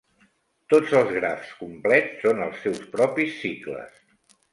Tots 0.73 0.93
els 0.99 1.11
grafs 1.17 1.51
complets 1.59 2.15
són 2.23 2.41
els 2.47 2.57
seus 2.63 2.81
propis 2.95 3.37
cicles. 3.43 4.01